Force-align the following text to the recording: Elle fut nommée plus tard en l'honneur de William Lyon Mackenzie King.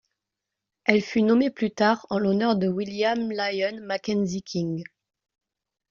Elle 0.85 1.03
fut 1.03 1.21
nommée 1.21 1.51
plus 1.51 1.69
tard 1.69 2.07
en 2.09 2.17
l'honneur 2.17 2.55
de 2.55 2.67
William 2.67 3.29
Lyon 3.29 3.81
Mackenzie 3.83 4.41
King. 4.41 4.83